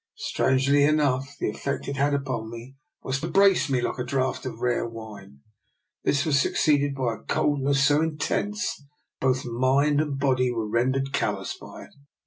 [0.17, 4.47] Strangely enough, the effect it had upon me was to brace me like a draught
[4.47, 5.41] of rare wine.
[6.03, 8.87] This was succeeded by a coldness so intense that
[9.19, 11.91] both mind and body were ren dered callous by it.